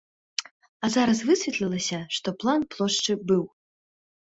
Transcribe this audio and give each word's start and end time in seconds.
А 0.87 0.91
зараз 0.95 1.21
высветлілася, 1.29 2.03
што 2.19 2.37
план 2.41 2.59
плошчы 2.77 3.13
быў. 3.31 3.51